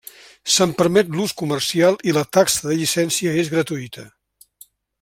[0.53, 4.07] Se'n permet l'ús comercial i la taxa de llicència és gratuïta.